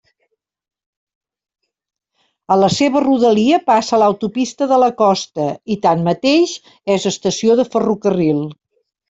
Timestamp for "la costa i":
4.85-5.79